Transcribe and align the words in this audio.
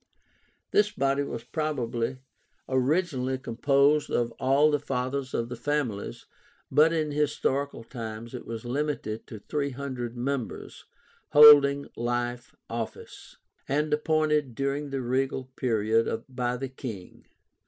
This 0.71 0.89
body 0.89 1.21
was 1.21 1.43
probably 1.43 2.17
originally 2.67 3.37
composed 3.37 4.09
of 4.09 4.31
all 4.39 4.71
the 4.71 4.79
Fathers 4.79 5.35
of 5.35 5.47
the 5.47 5.55
families, 5.55 6.25
but 6.71 6.91
in 6.91 7.11
historical 7.11 7.83
times 7.83 8.33
it 8.33 8.47
was 8.47 8.65
limited 8.65 9.27
to 9.27 9.37
THREE 9.37 9.69
HUNDRED 9.69 10.17
members, 10.17 10.85
holding 11.33 11.87
life 11.95 12.55
office, 12.67 13.37
and 13.69 13.93
appointed 13.93 14.55
during 14.55 14.89
the 14.89 15.03
regal 15.03 15.51
period 15.55 16.23
by 16.27 16.57
the 16.57 16.69
king. 16.69 17.27